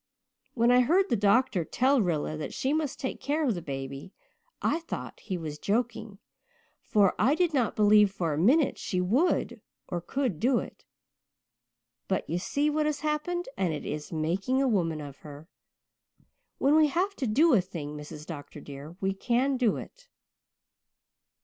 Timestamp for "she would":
8.79-9.61